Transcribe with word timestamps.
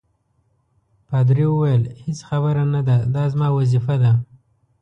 پادري 1.07 1.45
وویل: 1.49 1.83
هیڅ 2.03 2.19
خبره 2.29 2.63
نه 2.73 2.81
ده، 2.87 2.97
دا 3.13 3.23
زما 3.31 3.47
وظیفه 3.57 3.95
ده. 4.03 4.11